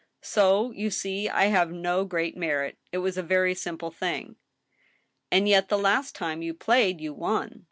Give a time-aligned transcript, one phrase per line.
[0.23, 2.75] So, you see, I have no great merit.
[2.91, 4.35] It was a very simple thing.""
[5.31, 7.59] And yet, the last time you played you won.